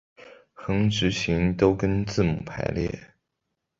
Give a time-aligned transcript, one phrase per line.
[0.57, 3.13] 横直行都跟字母排列。